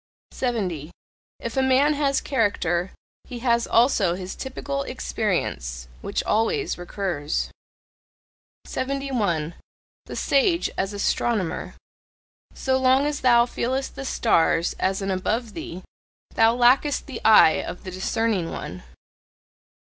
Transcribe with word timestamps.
70. 0.31 0.89
If 1.39 1.55
a 1.55 1.61
man 1.61 1.93
has 1.93 2.21
character, 2.21 2.89
he 3.25 3.37
has 3.45 3.67
also 3.67 4.15
his 4.15 4.33
typical 4.33 4.81
experience, 4.81 5.87
which 6.01 6.23
always 6.23 6.75
recurs. 6.75 7.51
71. 8.65 9.53
THE 10.07 10.15
SAGE 10.15 10.71
AS 10.75 10.93
ASTRONOMER. 10.93 11.75
So 12.55 12.77
long 12.77 13.05
as 13.05 13.21
thou 13.21 13.45
feelest 13.45 13.95
the 13.95 14.03
stars 14.03 14.73
as 14.79 15.03
an 15.03 15.11
"above 15.11 15.53
thee," 15.53 15.83
thou 16.33 16.55
lackest 16.55 17.05
the 17.05 17.21
eye 17.23 17.61
of 17.61 17.83
the 17.83 17.91
discerning 17.91 18.49
one. 18.49 18.81